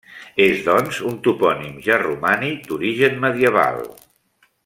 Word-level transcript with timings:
És, 0.45 0.61
doncs, 0.67 1.01
un 1.09 1.19
topònim 1.27 1.75
ja 1.89 1.99
romànic, 2.05 2.65
d'origen 2.71 3.23
medieval. 3.27 3.87